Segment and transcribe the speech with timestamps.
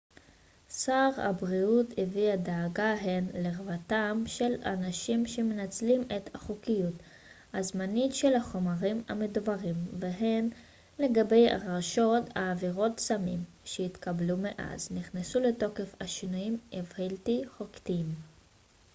[0.69, 6.93] שר הבריאות הביע דאגה הן לרווחתם של אנשים שמנצלים את החוקיות
[7.53, 10.49] הזמנית של החומרים המדוברים והן
[10.99, 18.15] לגבי הרשעות בעבירות סמים שהתקבלו מאז נכנסו לתוקף השינויים הבלתי חוקתיים